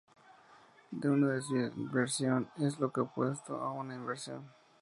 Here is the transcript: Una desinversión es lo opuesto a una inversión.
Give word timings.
Una 1.03 1.27
desinversión 1.27 2.49
es 2.57 2.79
lo 2.79 2.87
opuesto 2.87 3.57
a 3.61 3.71
una 3.71 3.93
inversión. 3.93 4.49